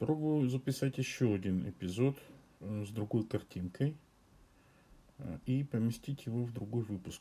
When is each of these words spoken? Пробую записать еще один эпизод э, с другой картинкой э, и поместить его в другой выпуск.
Пробую 0.00 0.48
записать 0.48 0.96
еще 0.96 1.34
один 1.34 1.68
эпизод 1.68 2.16
э, 2.60 2.84
с 2.86 2.88
другой 2.88 3.22
картинкой 3.22 3.98
э, 5.18 5.38
и 5.44 5.62
поместить 5.62 6.24
его 6.24 6.42
в 6.42 6.54
другой 6.54 6.84
выпуск. 6.84 7.20